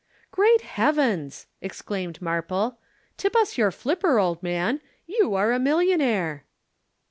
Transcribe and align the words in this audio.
"'"Great 0.31 0.61
heavens!" 0.61 1.45
exclaimed 1.61 2.19
Marple. 2.23 2.79
"Tip 3.17 3.35
us 3.35 3.55
your 3.55 3.69
flipper, 3.69 4.17
old 4.17 4.41
man! 4.41 4.81
You 5.05 5.35
are 5.35 5.51
a 5.51 5.59
millionaire." 5.59 6.43